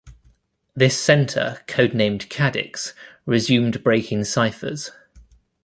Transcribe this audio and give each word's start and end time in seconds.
This 0.75 0.99
center, 0.99 1.61
codenamed 1.67 2.27
"Cadix", 2.27 2.93
resumed 3.27 3.83
breaking 3.83 4.23
ciphers. 4.23 4.89